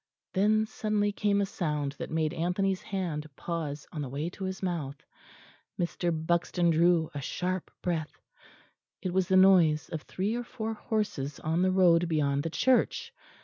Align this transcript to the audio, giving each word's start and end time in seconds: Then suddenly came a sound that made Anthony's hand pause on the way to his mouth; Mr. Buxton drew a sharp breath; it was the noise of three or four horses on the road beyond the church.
Then 0.33 0.65
suddenly 0.65 1.11
came 1.11 1.41
a 1.41 1.45
sound 1.45 1.91
that 1.99 2.09
made 2.09 2.33
Anthony's 2.33 2.81
hand 2.81 3.27
pause 3.35 3.85
on 3.91 4.01
the 4.01 4.09
way 4.09 4.31
to 4.31 4.45
his 4.45 4.63
mouth; 4.63 5.05
Mr. 5.79 6.09
Buxton 6.25 6.71
drew 6.71 7.11
a 7.13 7.21
sharp 7.21 7.69
breath; 7.83 8.19
it 9.03 9.13
was 9.13 9.27
the 9.27 9.37
noise 9.37 9.89
of 9.89 10.01
three 10.01 10.33
or 10.35 10.43
four 10.43 10.73
horses 10.73 11.39
on 11.41 11.61
the 11.61 11.69
road 11.69 12.07
beyond 12.07 12.41
the 12.41 12.49
church. 12.49 13.13